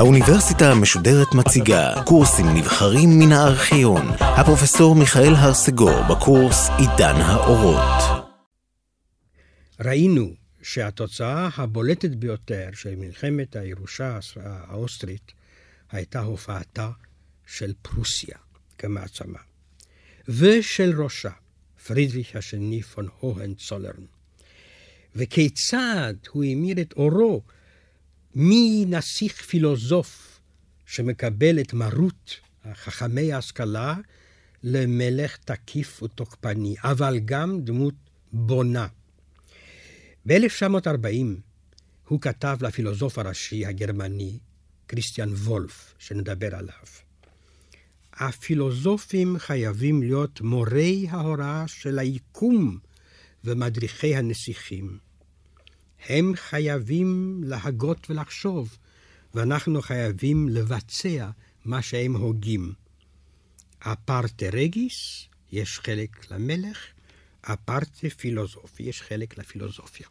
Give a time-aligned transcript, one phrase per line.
[0.00, 4.06] האוניברסיטה המשודרת מציגה קורסים נבחרים מן הארכיון.
[4.20, 8.02] הפרופסור מיכאל הרסגור בקורס עידן האורות.
[9.80, 15.32] ראינו שהתוצאה הבולטת ביותר של מלחמת הירושה האוסטרית
[15.92, 16.90] הייתה הופעתה
[17.46, 18.36] של פרוסיה
[18.78, 19.38] כמעצמה,
[20.28, 21.30] ושל ראשה,
[21.86, 24.04] פרידריך השני פון הוהנצולרן.
[25.16, 27.42] וכיצד הוא המיר את אורו
[28.34, 30.40] מנסיך פילוסוף
[30.86, 32.40] שמקבל את מרות
[32.74, 33.96] חכמי ההשכלה
[34.62, 37.94] למלך תקיף ותוקפני, אבל גם דמות
[38.32, 38.86] בונה.
[40.26, 41.06] ב-1940
[42.08, 44.38] הוא כתב לפילוסוף הראשי הגרמני,
[44.88, 47.09] כריסטיאן וולף, שנדבר עליו.
[48.20, 52.78] הפילוסופים חייבים להיות מורי ההוראה של היקום
[53.44, 54.98] ומדריכי הנסיכים.
[56.08, 58.76] הם חייבים להגות ולחשוב,
[59.34, 61.30] ואנחנו חייבים לבצע
[61.64, 62.72] מה שהם הוגים.
[63.78, 66.78] אפרטה רגיס, יש חלק למלך,
[67.40, 70.06] אפרטה פילוסופי, יש חלק לפילוסופיה.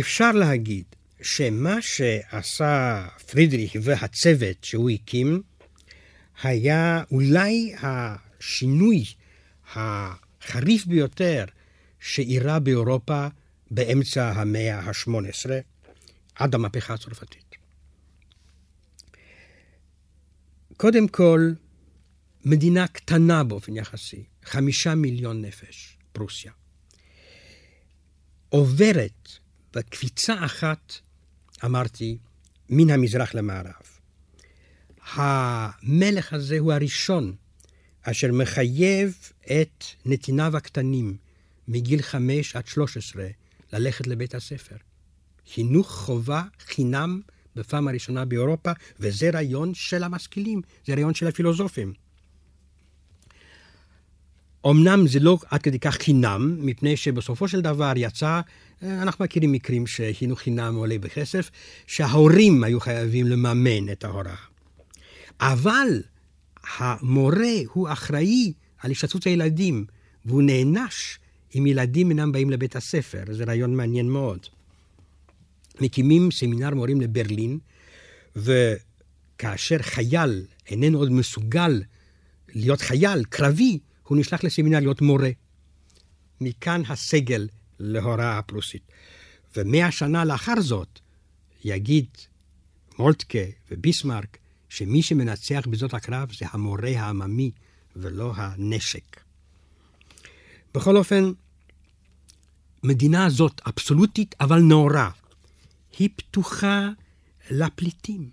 [0.00, 0.84] אפשר להגיד
[1.22, 5.42] שמה שעשה פרידריך והצוות שהוא הקים,
[6.42, 9.04] היה אולי השינוי
[9.74, 11.44] החריף ביותר
[12.00, 13.26] שאירע באירופה
[13.70, 15.50] באמצע המאה ה-18,
[16.34, 17.54] עד המהפכה הצרפתית.
[20.76, 21.52] קודם כל,
[22.44, 26.52] מדינה קטנה באופן יחסי, חמישה מיליון נפש, פרוסיה,
[28.48, 29.28] עוברת
[29.74, 30.92] בקפיצה אחת,
[31.64, 32.18] אמרתי,
[32.70, 33.82] מן המזרח למערב.
[35.14, 37.34] המלך הזה הוא הראשון
[38.02, 41.16] אשר מחייב את נתיניו הקטנים
[41.68, 43.28] מגיל חמש עד שלוש עשרה
[43.72, 44.76] ללכת לבית הספר.
[45.54, 47.20] חינוך חובה חינם
[47.56, 51.92] בפעם הראשונה באירופה, וזה רעיון של המשכילים, זה רעיון של הפילוסופים.
[54.66, 58.40] אמנם זה לא עד כדי כך חינם, מפני שבסופו של דבר יצא,
[58.82, 61.50] אנחנו מכירים מקרים שחינוך חינם עולה בכסף,
[61.86, 64.36] שההורים היו חייבים לממן את ההוראה.
[65.40, 66.02] אבל
[66.78, 69.84] המורה הוא אחראי על השתתפות הילדים,
[70.24, 71.18] והוא נענש
[71.54, 73.22] אם ילדים אינם באים לבית הספר.
[73.30, 74.46] זה רעיון מעניין מאוד.
[75.80, 77.58] מקימים סמינר מורים לברלין,
[78.36, 81.82] וכאשר חייל איננו עוד מסוגל
[82.54, 85.30] להיות חייל קרבי, הוא נשלח לסמינר להיות מורה.
[86.40, 87.48] מכאן הסגל
[87.82, 88.82] להוראה הפרוסית.
[89.56, 91.00] ומאה שנה לאחר זאת,
[91.64, 92.06] יגיד
[92.98, 93.38] מולטקה
[93.70, 94.38] וביסמרק,
[94.68, 97.50] שמי שמנצח בזאת הקרב זה המורה העממי
[97.96, 99.20] ולא הנשק.
[100.74, 101.32] בכל אופן,
[102.82, 105.10] מדינה הזאת אבסולוטית אבל נאורה.
[105.98, 106.88] היא פתוחה
[107.50, 108.30] לפליטים.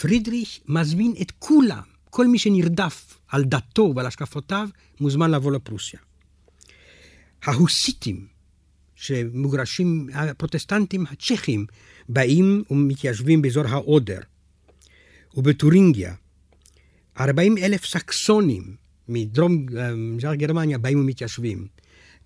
[0.00, 4.68] פרידריך מזמין את כולם, כל מי שנרדף על דתו ועל השקפותיו,
[5.00, 6.00] מוזמן לבוא לפרוסיה.
[7.42, 8.26] ההוסיטים,
[9.02, 11.66] שמוגרשים, הפרוטסטנטים הצ'כים,
[12.08, 14.18] באים ומתיישבים באזור האודר.
[15.34, 16.14] ובטורינגיה,
[17.20, 18.76] 40 אלף סקסונים
[19.08, 21.66] מדרום אה, מזרח גרמניה באים ומתיישבים.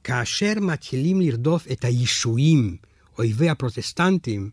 [0.05, 2.77] כאשר מתחילים לרדוף את הישועים,
[3.19, 4.51] אויבי הפרוטסטנטים,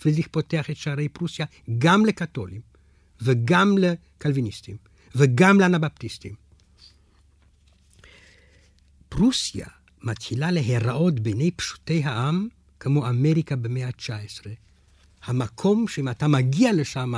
[0.00, 1.46] פרידריך פותח את שערי פרוסיה
[1.78, 2.60] גם לקתולים
[3.22, 4.76] וגם לקלוויניסטים
[5.14, 6.34] וגם לאנבפטיסטים.
[9.08, 9.66] פרוסיה
[10.04, 12.48] מתחילה להיראות בעיני פשוטי העם
[12.80, 14.46] כמו אמריקה במאה ה-19.
[15.24, 17.12] המקום שאם אתה מגיע לשם,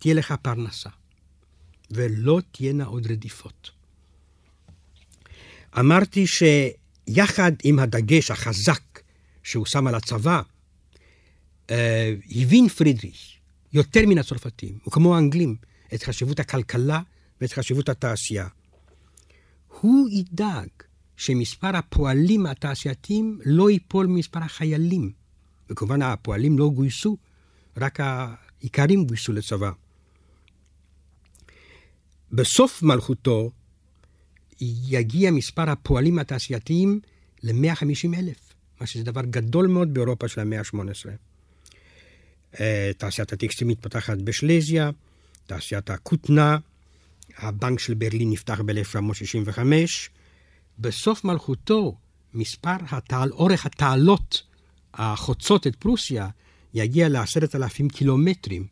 [0.00, 0.90] תהיה לך פרנסה,
[1.90, 3.70] ולא תהיינה עוד רדיפות.
[5.78, 8.82] אמרתי שיחד עם הדגש החזק
[9.42, 10.42] שהוא שם על הצבא,
[11.70, 13.18] אה, הבין פרידריך
[13.72, 15.56] יותר מן הצרפתים, וכמו האנגלים,
[15.94, 17.00] את חשיבות הכלכלה
[17.40, 18.48] ואת חשיבות התעשייה.
[19.68, 20.68] הוא ידאג
[21.18, 25.12] שמספר הפועלים התעשייתיים לא ייפול ממספר החיילים.
[25.70, 27.16] וכמובן הפועלים לא גויסו,
[27.76, 29.70] רק האיכרים גויסו לצבא.
[32.32, 33.50] בסוף מלכותו
[34.60, 37.00] יגיע מספר הפועלים התעשייתיים
[37.42, 38.54] ל-150 אלף.
[38.80, 41.10] מה שזה דבר גדול מאוד באירופה של המאה ה-18.
[42.60, 44.90] אה, תעשיית הטקסטים מתפתחת בשלזיה,
[45.46, 46.58] תעשיית הכותנה,
[47.38, 50.17] הבנק של ברלין נפתח ב-1965.
[50.78, 51.96] בסוף מלכותו,
[52.34, 54.42] מספר התעל, אורך התעלות
[54.94, 56.28] החוצות את פרוסיה
[56.74, 58.66] יגיע לעשרת אלפים קילומטרים,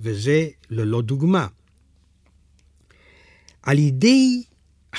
[0.00, 1.46] וזה ללא דוגמה.
[3.62, 4.42] על ידי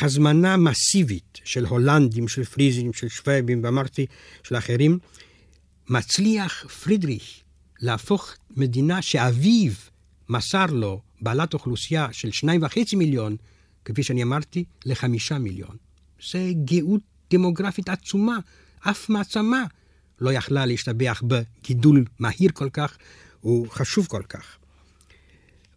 [0.02, 4.06] הזמנה מסיבית של הולנדים, של פריזים, של שוובים, ואמרתי,
[4.44, 5.00] של אחרים,
[5.90, 7.42] מצליח פרידריך
[7.80, 9.72] להפוך מדינה שאביו
[10.30, 13.36] מסר לו, בעלת אוכלוסייה של שניים וחצי מיליון,
[13.86, 15.78] כפי שאני אמרתי, לחמישה מיליון.
[16.30, 17.02] זה גאות
[17.32, 18.38] דמוגרפית עצומה,
[18.80, 19.64] אף מעצמה
[20.22, 22.98] לא יכלה להשתבח בגידול מהיר כל כך
[23.46, 24.58] וחשוב כל כך.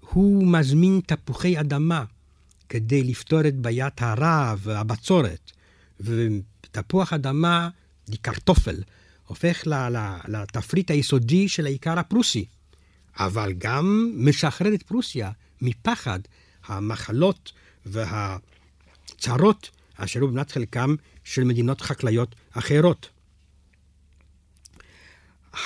[0.00, 2.05] הוא מזמין תפוחי אדמה
[2.69, 5.52] כדי לפתור את בעיית הרעב והבצורת,
[6.00, 7.69] ותפוח אדמה,
[8.23, 8.76] קרטופל,
[9.26, 9.62] הופך
[10.29, 12.44] לתפריט היסודי של העיקר הפרוסי,
[13.19, 15.31] אבל גם משחרר את פרוסיה
[15.62, 16.20] מפחד
[16.67, 17.52] המחלות
[17.87, 20.94] והצרות אשר הוא בנת חלקם
[21.25, 23.08] של מדינות חקלאיות אחרות.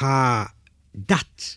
[0.00, 1.56] הדת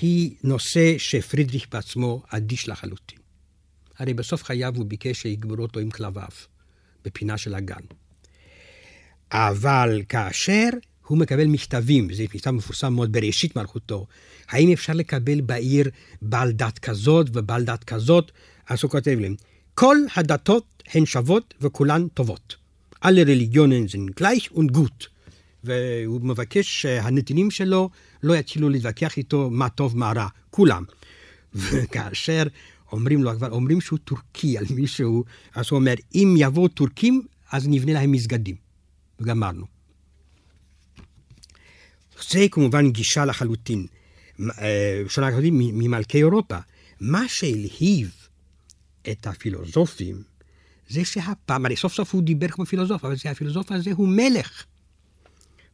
[0.00, 3.18] היא נושא שפרידריך בעצמו אדיש לחלוטין.
[3.98, 6.28] הרי בסוף חייו הוא ביקש שיגברו אותו עם כלביו,
[7.04, 7.80] בפינה של הגן.
[9.32, 10.68] אבל כאשר
[11.06, 14.06] הוא מקבל מכתבים, זה מכתב מפורסם מאוד בראשית מלכותו,
[14.48, 15.90] האם אפשר לקבל בעיר
[16.22, 18.32] בעל דת כזאת ובעל דת כזאת?
[18.68, 19.34] אז הוא כותב להם,
[19.74, 22.56] כל הדתות הן שוות וכולן טובות.
[23.04, 25.08] alle Religionen sind gleich gut.
[25.64, 27.90] והוא מבקש שהנתינים שלו
[28.22, 30.84] לא יתחילו להתווכח איתו מה טוב, מה רע, כולם.
[31.54, 32.42] וכאשר
[32.92, 35.24] אומרים לו, כבר אומרים שהוא טורקי על מישהו,
[35.54, 38.56] אז הוא אומר, אם יבואו טורקים, אז נבנה להם מסגדים.
[39.20, 39.66] וגמרנו.
[42.30, 43.86] זה כמובן גישה לחלוטין,
[44.40, 46.58] אה, שונה לחלוטין ממלכי אירופה.
[47.00, 48.19] מה שהלהיב
[49.10, 50.22] את הפילוסופים,
[50.88, 54.64] זה שהפעם, הרי סוף סוף הוא דיבר כמו פילוסוף, אבל זה, הפילוסוף הזה הוא מלך.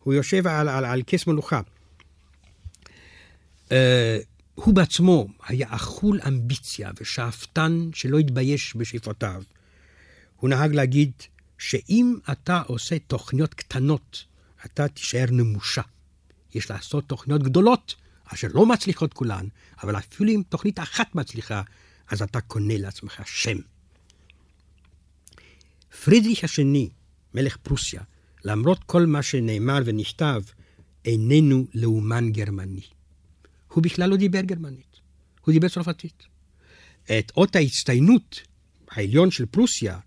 [0.02, 1.61] הוא יושב על, על, על כס מלוכה.
[3.69, 3.73] Uh,
[4.55, 9.43] הוא בעצמו היה אכול אמביציה ושאפתן שלא התבייש בשאיפותיו.
[10.37, 11.12] הוא נהג להגיד
[11.58, 14.25] שאם אתה עושה תוכניות קטנות,
[14.67, 15.82] אתה תישאר נמושה.
[16.55, 17.94] יש לעשות תוכניות גדולות,
[18.25, 19.46] אשר לא מצליחות כולן,
[19.82, 21.62] אבל אפילו אם תוכנית אחת מצליחה,
[22.10, 23.58] אז אתה קונה לעצמך שם.
[26.04, 26.90] פרידריך השני,
[27.34, 28.02] מלך פרוסיה,
[28.44, 30.42] למרות כל מה שנאמר ונכתב,
[31.04, 32.86] איננו לאומן גרמני.
[33.72, 35.00] הוא בכלל לא דיבר גרמנית,
[35.40, 36.22] הוא דיבר צרפתית.
[37.04, 38.40] את אות ההצטיינות
[38.90, 39.98] העליון של פרוסיה,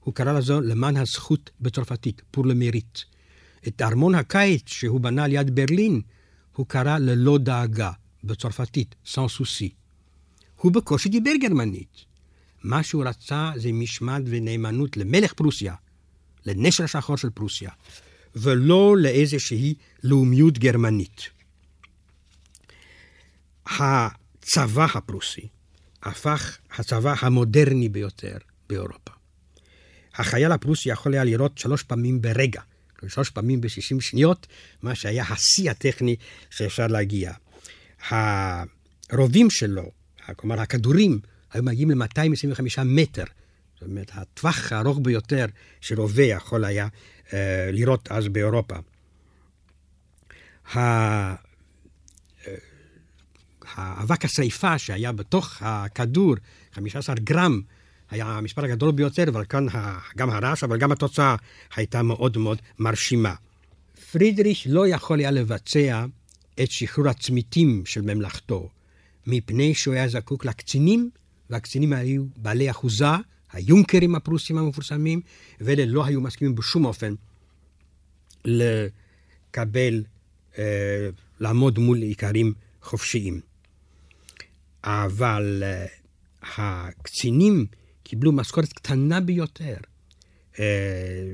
[0.00, 2.98] הוא קרא לזו למען הזכות בצרפתית, פור למריט.
[3.68, 6.00] את ארמון הקיץ שהוא בנה ליד ברלין,
[6.52, 7.92] הוא קרא ללא דאגה,
[8.24, 9.74] בצרפתית, סן סוסי.
[10.60, 12.04] הוא בקושי דיבר גרמנית.
[12.62, 15.74] מה שהוא רצה זה משמעת ונאמנות למלך פרוסיה,
[16.46, 17.70] לנשר השחור של פרוסיה,
[18.36, 19.74] ולא לאיזושהי
[20.04, 21.28] לאומיות גרמנית.
[23.66, 25.48] הצבא הפרוסי
[26.02, 28.36] הפך הצבא המודרני ביותר
[28.68, 29.12] באירופה.
[30.14, 32.60] החייל הפרוסי יכול היה לראות שלוש פעמים ברגע,
[33.08, 34.46] שלוש פעמים ב-60 שניות,
[34.82, 36.16] מה שהיה השיא הטכני
[36.50, 37.32] שאפשר להגיע.
[39.10, 39.90] הרובים שלו,
[40.36, 41.20] כלומר הכדורים,
[41.52, 43.24] היו מגיעים ל-225 מטר.
[43.74, 45.46] זאת אומרת, הטווח הארוך ביותר
[45.80, 46.88] שרובה יכול היה
[47.32, 48.76] אה, לראות אז באירופה.
[53.74, 56.34] האבק השריפה שהיה בתוך הכדור,
[56.72, 57.60] 15 גרם,
[58.10, 59.66] היה המספר הגדול ביותר, אבל כאן
[60.16, 61.36] גם הרעש, אבל גם התוצאה
[61.76, 63.34] הייתה מאוד מאוד מרשימה.
[64.12, 66.04] פרידריך לא יכול היה לבצע
[66.62, 68.68] את שחרור הצמיתים של ממלכתו,
[69.28, 71.10] מפני שהוא היה זקוק לקצינים,
[71.50, 73.06] והקצינים היו בעלי אחוזה,
[73.52, 75.20] היונקרים הפרוסים המפורסמים,
[75.60, 77.14] ואלה לא היו מסכימים בשום אופן
[78.44, 80.04] לקבל,
[80.58, 81.08] אה,
[81.40, 83.40] לעמוד מול איכרים חופשיים.
[84.84, 85.86] אבל אה,
[86.56, 87.66] הקצינים
[88.02, 89.76] קיבלו משכורת קטנה ביותר,
[90.58, 90.64] אה,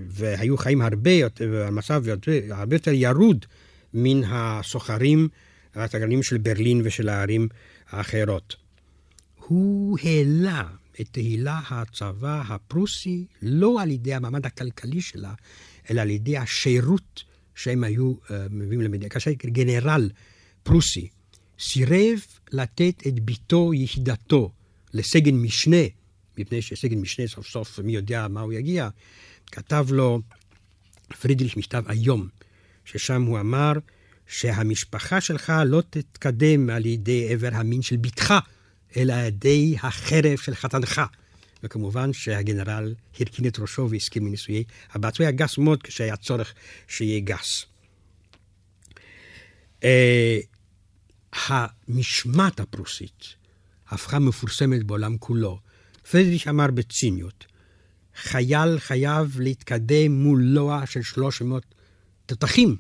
[0.09, 2.05] והיו חיים הרבה יותר, המצב
[2.51, 3.47] הרבה יותר ירוד
[3.95, 5.29] מן הסוחרים
[5.77, 7.49] והתגרנים של ברלין ושל הערים
[7.95, 8.57] האחרות.
[9.37, 10.69] הוא העלה
[11.01, 15.35] את תהילה הצבא הפרוסי לא על ידי המעמד הכלכלי שלה,
[15.91, 17.25] אלא על ידי השירות
[17.55, 19.09] שהם היו uh, מביאים למדינה.
[19.09, 20.11] כאשר גנרל
[20.63, 21.09] פרוסי
[21.59, 22.19] סירב
[22.53, 24.53] לתת את ביתו, יחידתו,
[24.95, 25.85] לסגן משנה,
[26.39, 28.89] מפני שסגן משנה סוף סוף, מי יודע מה הוא יגיע,
[29.47, 30.21] כתב לו
[31.21, 32.29] פרידריך מכתב איום,
[32.85, 33.73] ששם הוא אמר
[34.27, 38.35] שהמשפחה שלך לא תתקדם על ידי עבר המין של בתך,
[38.97, 41.01] אלא על ידי החרב של חתנך.
[41.63, 45.19] וכמובן שהגנרל הרכין את ראשו והסכים מנישואי הבת.
[45.19, 46.55] הוא היה גס מאוד כשהיה צורך
[46.89, 47.67] שיהיה גס.
[49.81, 49.87] Uh,
[51.33, 53.25] המשמעת הפרוסית
[53.89, 55.59] הפכה מפורסמת בעולם כולו.
[56.11, 57.47] פרידריך אמר בציניות,
[58.17, 61.65] חייל חייב להתקדם מול לוע של 300
[62.27, 62.77] תותחים,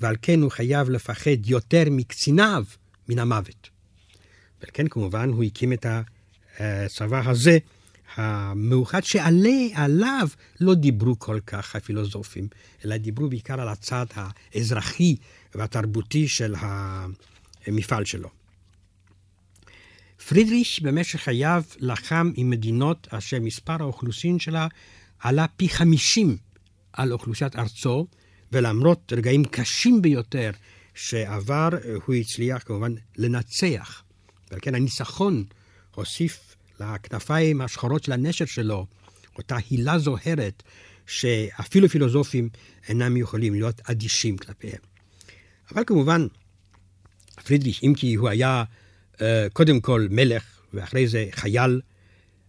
[0.00, 2.64] ועל כן הוא חייב לפחד יותר מקציניו
[3.08, 3.70] מן המוות.
[4.60, 5.86] ועל כן כמובן הוא הקים את
[6.58, 7.58] הצבא הזה,
[8.14, 10.28] המאוחד, שעליו
[10.60, 12.48] לא דיברו כל כך הפילוסופים,
[12.84, 15.16] אלא דיברו בעיקר על הצד האזרחי
[15.54, 18.28] והתרבותי של המפעל שלו.
[20.28, 24.66] פרידריש במשך חייו לחם עם מדינות אשר מספר האוכלוסין שלה
[25.18, 26.36] עלה פי חמישים
[26.92, 28.06] על אוכלוסיית ארצו,
[28.52, 30.50] ולמרות רגעים קשים ביותר
[30.94, 31.68] שעבר,
[32.06, 34.02] הוא הצליח כמובן לנצח.
[34.50, 35.44] ועל כן הניצחון
[35.94, 38.86] הוסיף לכנפיים השחורות של הנשר שלו
[39.38, 40.62] אותה הילה זוהרת,
[41.06, 42.48] שאפילו פילוסופים
[42.88, 44.80] אינם יכולים להיות אדישים כלפיהם.
[45.72, 46.26] אבל כמובן,
[47.44, 48.64] פרידריך, אם כי הוא היה
[49.14, 49.18] uh,
[49.52, 51.80] קודם כל מלך ואחרי זה חייל,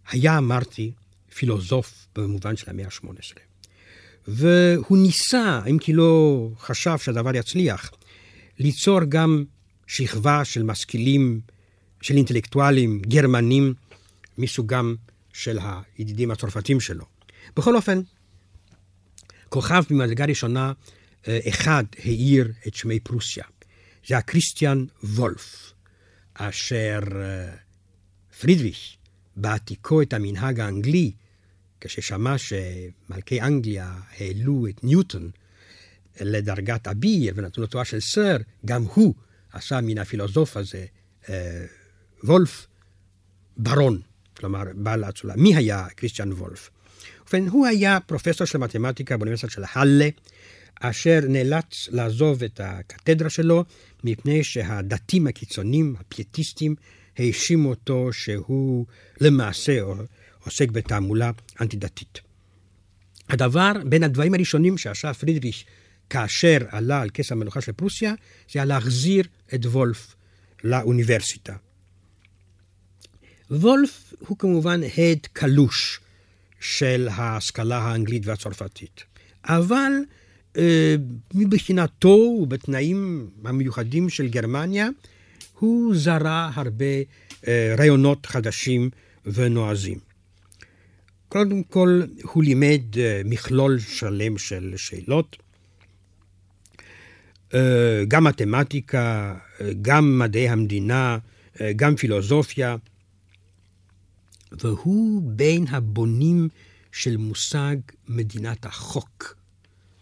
[0.09, 0.91] היה, אמרתי,
[1.35, 3.46] פילוסוף במובן של המאה ה-18.
[4.27, 7.91] והוא ניסה, אם כי לא חשב שהדבר יצליח,
[8.59, 9.43] ליצור גם
[9.87, 11.41] שכבה של משכילים,
[12.01, 13.73] של אינטלקטואלים גרמנים
[14.37, 14.95] מסוגם
[15.33, 15.59] של
[15.97, 17.05] הידידים הצרפתים שלו.
[17.55, 18.01] בכל אופן,
[19.49, 20.73] כוכב ממדרגה ראשונה
[21.27, 23.43] אה, אחד האיר את שמי פרוסיה.
[24.07, 25.73] זה היה כריסטיאן וולף,
[26.33, 27.55] אשר אה,
[28.39, 28.77] פרידריך,
[29.35, 31.11] בעתיקו את המנהג האנגלי,
[31.81, 35.29] כששמע שמלכי אנגליה העלו את ניוטון
[36.21, 39.13] לדרגת אביר ונתנו לו תואר של סר, גם הוא
[39.53, 40.85] עשה מן הפילוסוף הזה,
[41.29, 41.65] אה,
[42.23, 42.67] וולף,
[43.57, 44.01] ברון,
[44.37, 45.35] כלומר בעל האצולה.
[45.35, 46.69] מי היה כריסטיאן וולף?
[47.21, 50.09] ובכן, הוא היה פרופסור של מתמטיקה באוניברסיטת של האלה,
[50.81, 53.63] אשר נאלץ לעזוב את הקתדרה שלו
[54.03, 56.75] מפני שהדתים הקיצוניים, הפייטיסטים,
[57.17, 58.85] האשימו אותו שהוא
[59.21, 59.81] למעשה
[60.47, 62.19] עוסק בתעמולה אנטי-דתית.
[63.29, 65.65] הדבר, בין הדברים הראשונים שעשה פרידריש
[66.09, 68.13] כאשר עלה על כס המלוכה של פרוסיה,
[68.51, 69.23] זה היה להחזיר
[69.53, 70.15] את וולף
[70.63, 71.55] לאוניברסיטה.
[73.51, 75.99] וולף הוא כמובן הד קלוש
[76.59, 79.03] של ההשכלה האנגלית והצרפתית,
[79.43, 79.91] אבל
[80.57, 80.95] אה,
[81.33, 84.89] מבחינתו ובתנאים המיוחדים של גרמניה,
[85.59, 86.85] הוא זרה הרבה
[87.47, 88.89] אה, רעיונות חדשים
[89.25, 90.06] ונועזים.
[91.29, 95.37] קודם כל, הוא לימד אה, מכלול שלם של שאלות,
[97.53, 101.17] אה, גם מתמטיקה, אה, גם מדעי המדינה,
[101.75, 102.75] גם פילוסופיה,
[104.51, 106.49] והוא בין הבונים
[106.91, 107.75] של מושג
[108.07, 109.35] מדינת החוק,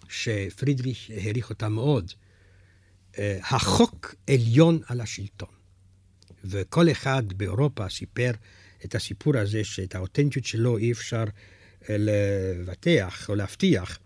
[0.09, 2.11] שפרידריך העריך אותה מאוד.
[3.41, 5.49] החוק עליון על השלטון.
[6.43, 8.31] וכל אחד באירופה סיפר
[8.85, 11.23] את הסיפור הזה, שאת האותנטיות שלו אי אפשר
[11.89, 13.99] אה, לבטח או להבטיח,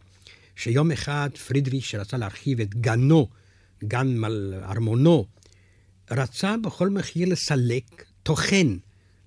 [0.55, 3.27] שיום אחד פרידריך, שרצה להרחיב את גנו,
[3.83, 4.23] גן
[4.63, 5.25] ארמונו,
[6.11, 8.77] רצה בכל מחיר לסלק טוחן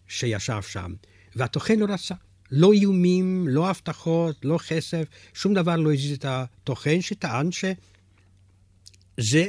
[0.09, 0.95] שישב שם,
[1.37, 2.15] והטוחן לא רצה.
[2.53, 5.05] לא איומים, לא הבטחות, לא כסף,
[5.35, 9.47] שום דבר לא הזיז את הטוחן, שטען שזה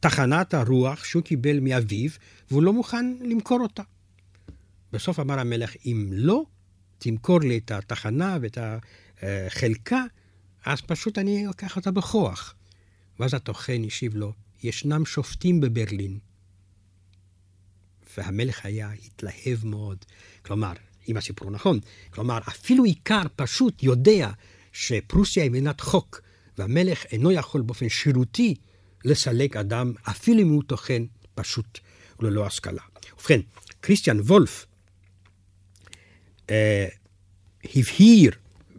[0.00, 2.10] תחנת הרוח שהוא קיבל מאביו,
[2.50, 3.82] והוא לא מוכן למכור אותה.
[4.94, 6.42] בסוף אמר המלך, אם לא
[6.98, 8.58] תמכור לי את התחנה ואת
[9.22, 10.04] החלקה,
[10.64, 12.54] אז פשוט אני אקח אותה בכוח.
[13.20, 14.32] ואז הטוחן השיב לו,
[14.62, 16.18] ישנם שופטים בברלין.
[18.16, 20.04] והמלך היה התלהב מאוד.
[20.42, 20.72] כלומר,
[21.08, 24.30] אם הסיפור נכון, כלומר, אפילו עיקר פשוט יודע
[24.72, 26.20] שפרוסיה היא מדינת חוק,
[26.58, 28.54] והמלך אינו יכול באופן שירותי
[29.04, 31.78] לסלק אדם, אפילו אם הוא טוחן פשוט
[32.20, 32.82] וללא השכלה.
[33.14, 33.40] ובכן,
[33.82, 34.66] כריסטיאן וולף
[37.64, 38.32] הבהיר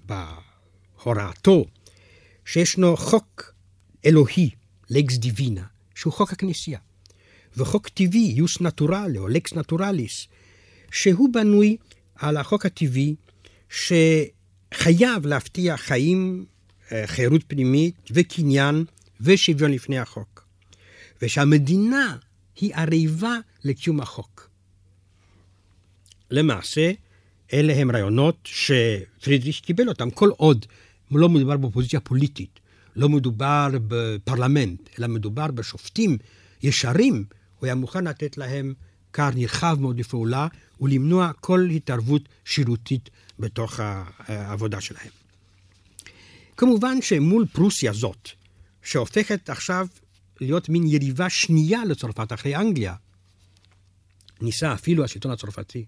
[0.05, 1.65] בהוראתו
[2.45, 3.53] שישנו חוק
[4.05, 4.49] אלוהי,
[4.89, 5.63] לקס דיווינה,
[5.95, 6.79] שהוא חוק הכנסייה,
[7.57, 10.27] וחוק טבעי, יוס נטורלי או לקס נטורליס,
[10.91, 11.77] שהוא בנוי
[12.15, 13.15] על החוק הטבעי
[13.69, 16.45] שחייב להבטיח חיים,
[16.91, 18.85] אה, חירות פנימית וקניין
[19.21, 20.47] ושוויון לפני החוק,
[21.21, 22.17] ושהמדינה
[22.55, 24.49] היא ערבה לקיום החוק.
[26.31, 26.91] למעשה,
[27.53, 30.65] אלה הם רעיונות שפרידריך קיבל אותם כל עוד
[31.11, 32.59] לא מדובר באופוזיציה פוליטית,
[32.95, 36.17] לא מדובר בפרלמנט, אלא מדובר בשופטים
[36.63, 37.25] ישרים,
[37.59, 38.73] הוא היה מוכן לתת להם
[39.13, 40.47] כר נרחב מאוד לפעולה
[40.81, 43.09] ולמנוע כל התערבות שירותית
[43.39, 43.79] בתוך
[44.17, 45.11] העבודה שלהם.
[46.57, 48.29] כמובן שמול פרוסיה זאת,
[48.83, 49.87] שהופכת עכשיו
[50.41, 52.95] להיות מין יריבה שנייה לצרפת אחרי אנגליה,
[54.41, 55.85] ניסה אפילו השלטון הצרפתי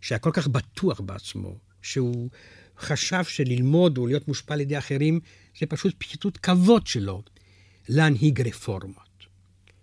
[0.00, 2.30] שהיה כל כך בטוח בעצמו, שהוא
[2.78, 5.20] חשב שללמוד ולהיות מושפע על ידי אחרים
[5.58, 7.22] זה פשוט פשיטות כבוד שלו
[7.88, 9.26] להנהיג רפורמות.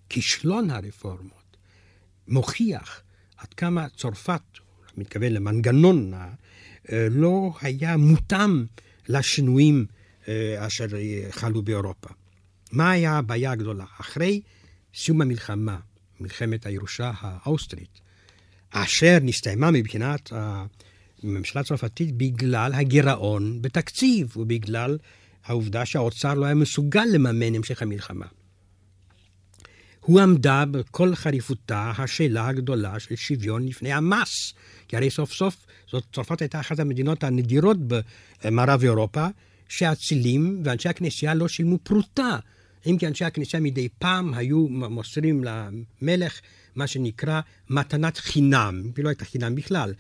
[0.10, 1.58] כישלון הרפורמות
[2.28, 3.02] מוכיח
[3.38, 4.42] עד כמה צרפת,
[4.98, 8.66] מתכוון למנגנון, אה, לא היה מותאם
[9.10, 9.86] לשינויים
[10.28, 10.88] אה, אשר
[11.30, 12.10] חלו באירופה.
[12.72, 13.86] מה היה הבעיה הגדולה?
[14.00, 14.42] אחרי
[14.96, 15.80] סיום המלחמה,
[16.20, 18.02] מלחמת הירושה האוסטרית,
[18.72, 20.32] אשר נסתיימה מבחינת
[21.24, 24.98] הממשלה הצרפתית בגלל הגירעון בתקציב ובגלל
[25.46, 28.26] העובדה שהאוצר לא היה מסוגל לממן המשך המלחמה.
[30.00, 34.54] הוא עמדה בכל חריפותה השאלה הגדולה של שוויון לפני המס.
[34.88, 37.78] כי הרי סוף סוף זאת צרפת הייתה אחת המדינות הנדירות
[38.44, 39.28] במערב אירופה,
[39.70, 42.40] שהאצילים ואנשי הכנסייה לא שילמו פרוטה.
[42.88, 46.42] אם כי אנשי הכנסייה מדי פעם היו מוסרים למלך
[46.76, 49.94] מה שנקרא מתנת חינם, היא לא הייתה חינם בכלל.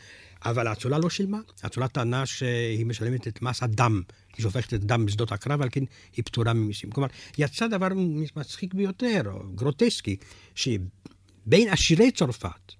[0.46, 1.40] אבל האצולה לא שילמה.
[1.64, 4.02] האצולה טענה שהיא משלמת את מס הדם.
[4.38, 5.84] היא שופכת את הדם בשדות הקרב, על כן
[6.16, 6.92] היא פטורה ממיסים.
[6.92, 7.88] כלומר, יצא דבר
[8.36, 10.16] מצחיק ביותר, או גרוטסקי,
[10.56, 12.74] שבין עשירי צרפת,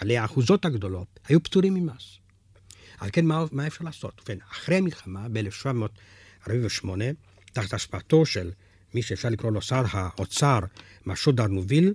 [0.00, 2.18] בעלי האחוזות הגדולות, היו פטורים ממס.
[2.98, 4.20] על כן, מה, מה אפשר לעשות?
[4.20, 6.88] ובכן, אחרי המלחמה, ב-1748,
[7.52, 8.50] תחת השפעתו של
[8.94, 10.58] מי שאפשר לקרוא לו שר האוצר,
[11.06, 11.94] משו דרנוביל,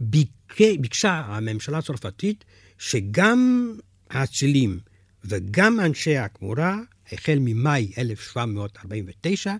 [0.00, 2.44] ביקשה הממשלה הצרפתית
[2.78, 3.72] שגם
[4.10, 4.80] האצילים
[5.24, 6.78] וגם אנשי הכמורה,
[7.12, 9.54] החל ממאי 1749,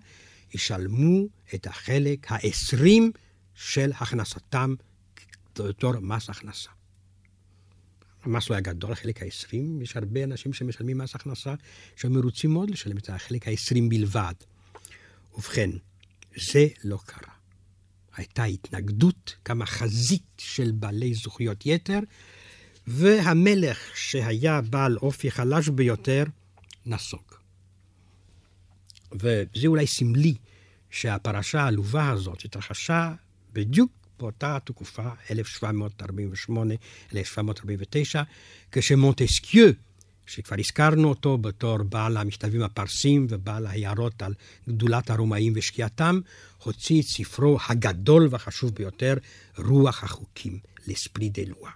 [0.53, 3.01] ישלמו את החלק ה-20
[3.55, 4.75] של הכנסתם
[5.59, 6.69] בתור מס הכנסה.
[8.23, 11.53] המס לא היה גדול, החלק ה-20, יש הרבה אנשים שמשלמים מס הכנסה
[11.95, 14.33] שמרוצים מאוד לשלם את החלק ה-20 בלבד.
[15.37, 15.69] ובכן,
[16.51, 17.33] זה לא קרה.
[18.15, 21.99] הייתה התנגדות, כמה חזית של בעלי זכויות יתר,
[22.87, 26.23] והמלך, שהיה בעל אופי חלש ביותר,
[26.85, 27.21] נסוג.
[29.11, 30.35] וזה אולי סמלי
[30.89, 33.13] שהפרשה העלובה הזאת התרחשה
[33.53, 35.09] בדיוק באותה תקופה,
[37.13, 37.13] 1748-1749,
[38.71, 39.69] כשמונטסקיו,
[40.27, 44.33] שכבר הזכרנו אותו בתור בעל המכתבים הפרסים ובעל ההערות על
[44.69, 46.19] גדולת הרומאים ושקיעתם,
[46.63, 49.13] הוציא את ספרו הגדול והחשוב ביותר,
[49.57, 51.71] רוח החוקים, לספרי דה לואה.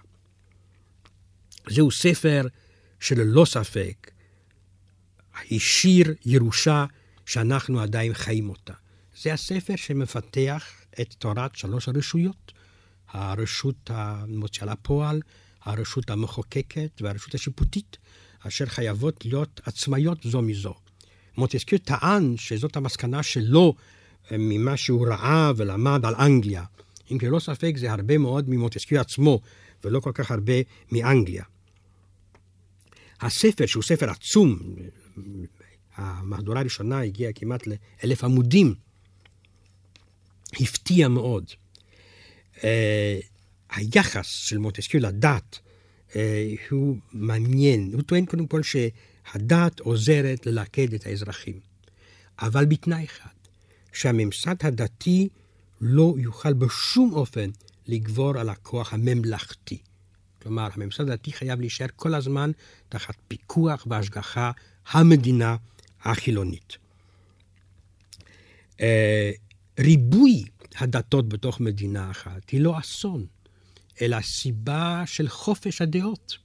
[1.70, 2.46] זהו ספר
[3.00, 4.10] שללא ספק
[5.50, 6.86] השאיר ירושה
[7.26, 8.72] שאנחנו עדיין חיים אותה.
[9.22, 10.64] זה הספר שמפתח
[11.00, 12.52] את תורת שלוש הרשויות,
[13.08, 15.20] הרשות המוציאה לפועל,
[15.62, 17.96] הרשות המחוקקת והרשות השיפוטית,
[18.48, 20.74] אשר חייבות להיות עצמאיות זו מזו.
[21.36, 23.74] מונטסקיו טען שזאת המסקנה שלו
[24.32, 26.64] אה, ממה שהוא ראה ולמד על אנגליה.
[27.12, 29.40] אם כי ללא ספק זה הרבה מאוד ממונטסקיו עצמו,
[29.84, 30.52] ולא כל כך הרבה
[30.92, 31.44] מאנגליה.
[33.20, 34.58] הספר, שהוא ספר עצום,
[35.96, 38.74] המהדורה הראשונה הגיעה כמעט לאלף עמודים,
[40.60, 41.44] הפתיע מאוד.
[42.56, 42.62] Uh,
[43.70, 45.58] היחס של מונטסקיו לדת
[46.70, 47.90] הוא מעניין.
[47.92, 51.60] הוא טוען קודם כל שהדת עוזרת ללכד את האזרחים,
[52.38, 53.30] אבל בתנאי אחד,
[53.92, 55.28] שהממסד הדתי
[55.80, 57.50] לא יוכל בשום אופן
[57.86, 59.78] לגבור על הכוח הממלכתי.
[60.42, 62.50] כלומר, הממסד הדתי חייב להישאר כל הזמן
[62.88, 64.50] תחת פיקוח והשגחה
[64.90, 65.56] המדינה
[66.02, 66.76] החילונית.
[68.80, 69.30] אה,
[69.80, 70.44] ריבוי
[70.76, 73.26] הדתות בתוך מדינה אחת היא לא אסון,
[74.00, 76.36] אלא סיבה של חופש הדעות.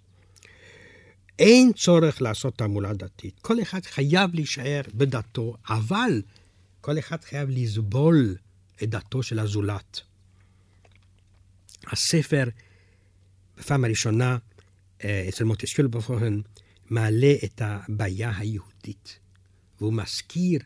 [1.39, 3.39] אין צורך לעשות תעמולה דתית.
[3.39, 6.21] כל אחד חייב להישאר בדתו, אבל
[6.81, 8.35] כל אחד חייב לסבול
[8.83, 10.01] את דתו של הזולת.
[11.87, 12.43] הספר
[13.57, 14.37] בפעם הראשונה
[15.03, 16.41] אה, אצל מוטסקיול בפורן
[16.89, 19.19] מעלה את הבעיה היהודית,
[19.79, 20.59] והוא מזכיר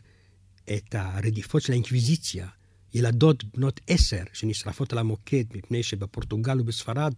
[0.64, 2.48] את הרדיפות של האינקוויזיציה,
[2.94, 7.14] ילדות בנות עשר שנשרפות על המוקד מפני שבפורטוגל ובספרד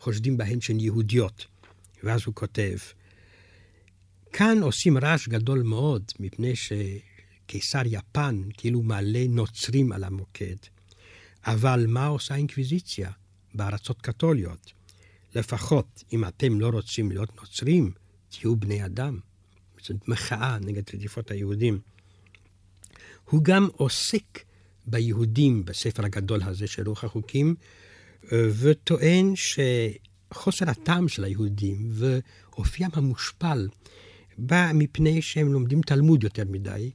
[0.00, 1.46] חושדים בהן שהן יהודיות.
[2.02, 2.76] ואז הוא כותב,
[4.32, 10.56] כאן עושים רעש גדול מאוד, מפני שקיסר יפן כאילו מעלה נוצרים על המוקד.
[11.46, 13.10] אבל מה עושה האינקוויזיציה
[13.54, 14.72] בארצות קתוליות?
[15.34, 17.92] לפחות אם אתם לא רוצים להיות נוצרים,
[18.28, 19.18] תהיו בני אדם.
[19.82, 21.80] זאת מחאה נגד רדיפות היהודים.
[23.24, 24.47] הוא גם עוסק
[24.90, 27.54] ביהודים בספר הגדול הזה של רוח החוקים,
[28.32, 33.68] וטוען שחוסר הטעם של היהודים ואופיים המושפל
[34.38, 36.90] בא מפני שהם לומדים תלמוד יותר מדי,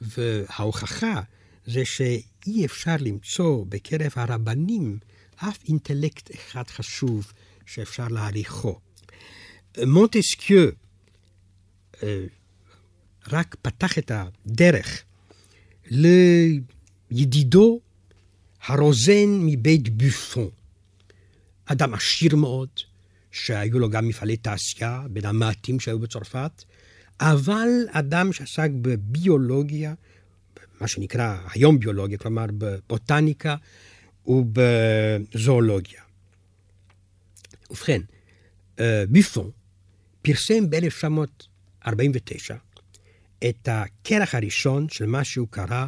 [0.00, 1.20] וההוכחה
[1.66, 4.98] זה שאי אפשר למצוא בקרב הרבנים
[5.36, 7.32] אף אינטלקט אחד חשוב
[7.66, 8.78] שאפשר להעריכו.
[9.86, 10.68] מונטסקיו,
[12.02, 12.24] אה,
[13.28, 15.02] רק פתח את הדרך
[17.10, 17.80] לידידו
[18.66, 20.50] הרוזן מבית בופון,
[21.66, 22.68] אדם עשיר מאוד,
[23.30, 26.64] שהיו לו גם מפעלי תעשייה, בין המעטים שהיו בצרפת,
[27.20, 29.94] אבל אדם שעסק בביולוגיה,
[30.80, 33.56] מה שנקרא היום ביולוגיה, כלומר בבוטניקה
[34.26, 36.02] ובזואולוגיה.
[37.70, 38.00] ובכן,
[38.80, 39.50] אה, ביפון
[40.22, 42.54] פרסם ב-1949
[43.48, 45.86] את הכרך הראשון של מה שהוא קרא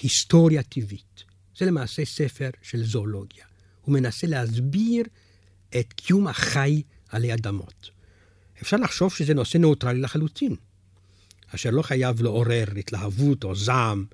[0.00, 1.24] היסטוריה טבעית.
[1.58, 3.44] זה למעשה ספר של זואולוגיה.
[3.80, 5.04] הוא מנסה להסביר
[5.80, 7.90] את קיום החי עלי אדמות.
[8.62, 10.56] אפשר לחשוב שזה נושא ניאוטרלי לחלוטין,
[11.54, 14.04] אשר לא חייב לעורר התלהבות או זעם,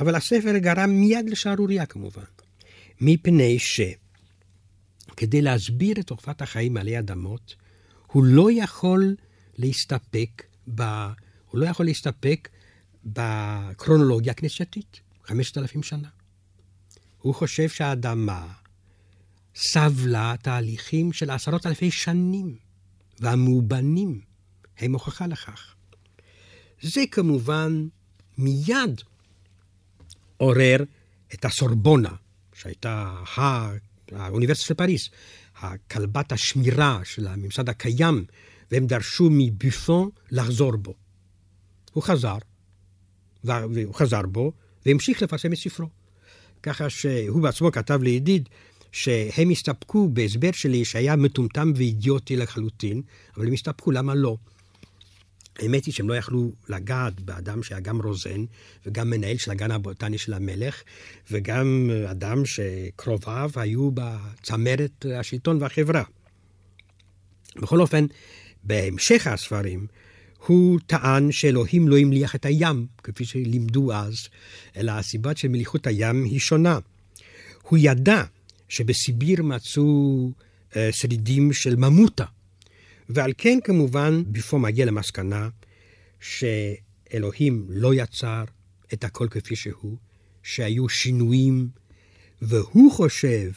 [0.00, 2.22] אבל הספר גרם מיד לשערורייה כמובן,
[3.00, 7.54] מפני שכדי להסביר את תופעת החיים עלי אדמות,
[8.06, 9.14] הוא לא יכול
[9.58, 10.42] להסתפק
[10.74, 10.82] ב...
[11.50, 12.48] הוא לא יכול להסתפק
[13.06, 16.08] בקרונולוגיה הכנסייתית, חמשת אלפים שנה.
[17.18, 18.52] הוא חושב שהאדמה
[19.54, 22.56] סבלה תהליכים של עשרות אלפי שנים,
[23.20, 24.20] והמאובנים
[24.78, 25.74] הם הוכחה לכך.
[26.82, 27.88] זה כמובן
[28.38, 29.00] מיד
[30.36, 30.76] עורר
[31.34, 32.14] את הסורבונה,
[32.54, 33.14] שהייתה
[34.12, 35.08] האוניברסיטה של פריס,
[35.56, 38.24] הכלבת השמירה של הממסד הקיים,
[38.70, 40.94] והם דרשו מבופון לחזור בו.
[41.92, 42.38] הוא חזר,
[43.46, 44.52] והוא חזר בו,
[44.86, 45.88] והמשיך לפרסם את ספרו.
[46.62, 48.48] ככה שהוא בעצמו כתב לידיד
[48.92, 53.02] שהם הסתפקו בהסבר שלי שהיה מטומטם ואידיוטי לחלוטין,
[53.36, 54.36] אבל הם הסתפקו, למה לא?
[55.58, 58.44] האמת היא שהם לא יכלו לגעת באדם שהיה גם רוזן,
[58.86, 60.82] וגם מנהל של הגן הבוטני של המלך,
[61.30, 66.02] וגם אדם שקרוביו היו בצמרת השלטון והחברה.
[67.56, 68.06] בכל אופן,
[68.64, 69.86] בהמשך הספרים,
[70.46, 74.28] הוא טען שאלוהים לא המליח את הים, כפי שלימדו אז,
[74.76, 76.78] אלא הסיבה של מליחות הים היא שונה.
[77.62, 78.22] הוא ידע
[78.68, 80.30] שבסיביר מצאו
[80.76, 82.24] אה, שרידים של ממוטה,
[83.08, 85.48] ועל כן כמובן בפו מגיע למסקנה
[86.20, 88.44] שאלוהים לא יצר
[88.92, 89.96] את הכל כפי שהוא,
[90.42, 91.68] שהיו שינויים,
[92.42, 93.50] והוא חושב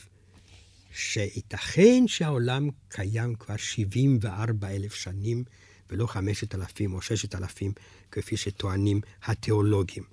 [0.94, 5.44] שייתכן שהעולם קיים כבר 74 אלף שנים,
[5.90, 7.74] ולא 5,000 או 6,000,
[8.12, 10.04] כפי שטוענים התיאולוגים.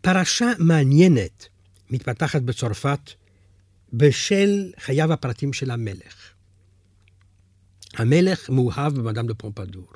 [0.00, 1.48] פרשה מעניינת
[1.90, 3.10] מתפתחת בצרפת
[3.92, 6.32] בשל חייו הפרטיים של המלך.
[7.94, 9.92] המלך מאוהב במדאם דה פומפדור.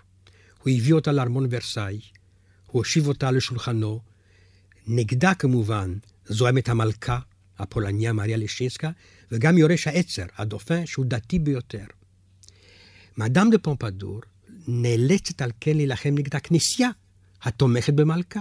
[0.62, 2.00] הוא הביא אותה לארמון ורסאי,
[2.66, 4.00] הוא הושיב אותה לשולחנו,
[4.86, 5.94] נגדה כמובן
[6.24, 7.18] זוהמת המלכה,
[7.58, 8.90] הפולניה מריה לשינסקה,
[9.32, 11.84] וגם יורש העצר, הדופן, שהוא דתי ביותר.
[13.16, 14.20] מאדם דה פומפדור
[14.68, 16.90] נאלצת על כן להילחם נגד הכנסייה,
[17.42, 18.40] התומכת במלכה.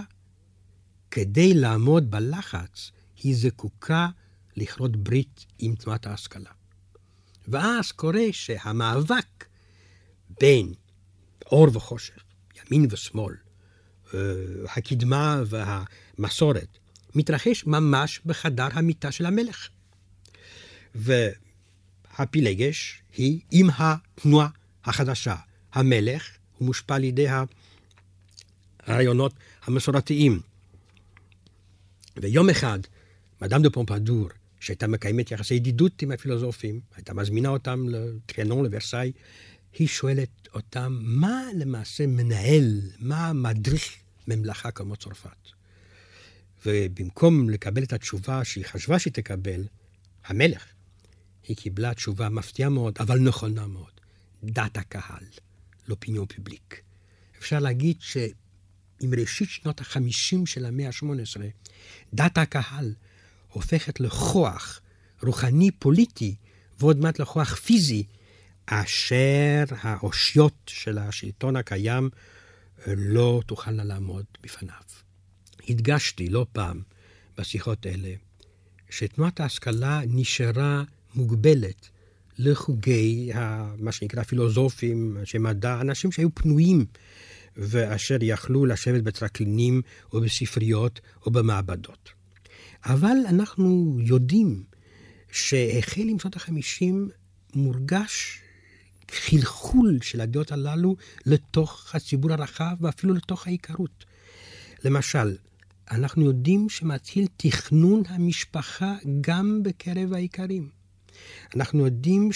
[1.10, 2.90] כדי לעמוד בלחץ,
[3.22, 4.08] היא זקוקה
[4.56, 6.50] לכרות ברית עם תנועת ההשכלה.
[7.48, 9.44] ואז קורה שהמאבק
[10.40, 10.72] בין
[11.46, 12.24] אור וחושך,
[12.56, 13.34] ימין ושמאל,
[14.14, 14.20] אה,
[14.76, 16.78] הקדמה והמסורת,
[17.14, 19.68] מתרחש ממש בחדר המיטה של המלך.
[20.96, 24.48] והפילגש היא עם התנועה
[24.84, 25.36] החדשה.
[25.72, 27.26] המלך הוא מושפע על ידי
[28.86, 29.32] הרעיונות
[29.64, 30.40] המסורתיים.
[32.16, 32.78] ויום אחד,
[33.42, 34.28] מדאם דה פומפדור,
[34.60, 39.12] שהייתה מקיימת יחסי ידידות עם הפילוסופים, הייתה מזמינה אותם לטריאנון, לוורסאי,
[39.78, 43.96] היא שואלת אותם, מה למעשה מנהל, מה מדריך
[44.28, 45.30] ממלכה כמו צרפת?
[46.66, 49.64] ובמקום לקבל את התשובה שהיא חשבה שהיא תקבל,
[50.24, 50.66] המלך,
[51.48, 53.90] היא קיבלה תשובה מפתיעה מאוד, אבל נכונה מאוד.
[54.44, 55.24] דת הקהל,
[55.88, 56.80] לאופיניון פובליק.
[57.38, 61.40] אפשר להגיד שעם ראשית שנות החמישים של המאה ה-18,
[62.14, 62.94] דת הקהל
[63.48, 64.80] הופכת לכוח
[65.22, 66.34] רוחני פוליטי,
[66.78, 68.04] ועוד מעט לכוח פיזי,
[68.66, 72.10] אשר האושיות של השלטון הקיים
[72.86, 74.74] לא תוכלנה לעמוד בפניו.
[75.68, 76.82] הדגשתי לא פעם
[77.38, 78.14] בשיחות אלה,
[78.90, 80.82] שתנועת ההשכלה נשארה
[81.16, 81.88] מוגבלת
[82.38, 83.30] לחוגי
[83.78, 86.84] מה שנקרא פילוסופים, אנשי מדע, אנשים שהיו פנויים
[87.56, 92.10] ואשר יכלו לשבת בטרקלינים או בספריות או במעבדות.
[92.84, 94.62] אבל אנחנו יודעים
[95.32, 97.08] שהחל עם שנות החמישים
[97.54, 98.40] מורגש
[99.10, 104.04] חלחול של הדעות הללו לתוך הציבור הרחב ואפילו לתוך העיקרות.
[104.84, 105.36] למשל,
[105.90, 110.68] אנחנו יודעים שמתחיל תכנון המשפחה גם בקרב האיכרים.
[111.56, 112.30] אנחנו יודעים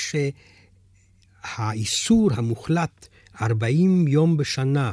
[1.47, 3.09] שהאיסור המוחלט
[3.43, 4.93] 40 יום בשנה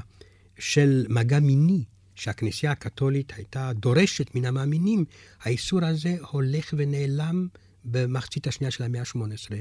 [0.60, 1.84] של מגע מיני,
[2.16, 5.06] שהכנסייה הקתולית הייתה דורשת מן המאמינים,
[5.42, 7.48] האיסור הזה הולך ונעלם
[7.86, 9.56] במחצית השנייה של המאה ה-18.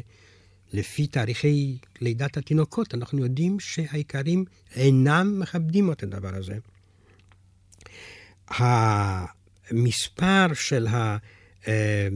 [0.72, 6.58] לפי תאריכי לידת התינוקות, אנחנו יודעים שהאיכרים אינם מכבדים את הדבר הזה.
[8.48, 11.16] המספר של, ה,
[11.68, 12.08] אה,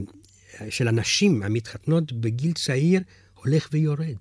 [0.69, 3.01] של הנשים המתחתנות בגיל צעיר
[3.33, 4.17] הולך ויורד.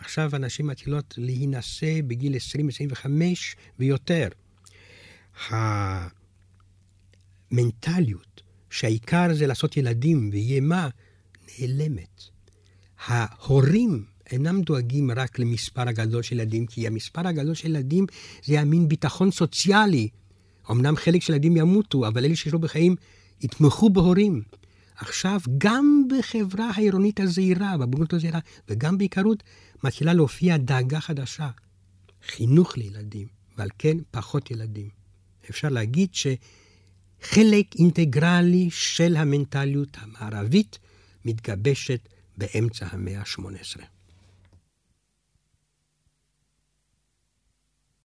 [0.00, 3.06] עכשיו הנשים מתחילות להינשא בגיל 20-25
[3.78, 4.28] ויותר.
[7.50, 10.88] המנטליות שהעיקר זה לעשות ילדים ויהיה מה,
[11.58, 12.22] נעלמת.
[13.06, 18.06] ההורים אינם דואגים רק למספר הגדול של ילדים, כי המספר הגדול של ילדים
[18.44, 20.08] זה המין ביטחון סוציאלי.
[20.70, 22.96] אמנם חלק של ילדים ימותו, אבל אלה שיש לו בחיים
[23.40, 24.42] יתמכו בהורים.
[25.00, 29.42] עכשיו, גם בחברה העירונית הזהירה, בבוגרות הזהירה, וגם בעיקרות,
[29.84, 31.50] מתחילה להופיע דאגה חדשה.
[32.26, 34.88] חינוך לילדים, ועל כן פחות ילדים.
[35.50, 40.78] אפשר להגיד שחלק אינטגרלי של המנטליות המערבית
[41.24, 43.80] מתגבשת באמצע המאה ה-18.